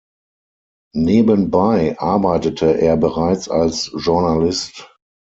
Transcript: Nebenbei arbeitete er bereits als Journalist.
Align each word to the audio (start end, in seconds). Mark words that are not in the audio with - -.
Nebenbei 0.95 1.95
arbeitete 1.99 2.71
er 2.81 2.97
bereits 2.97 3.47
als 3.47 3.91
Journalist. 3.95 4.89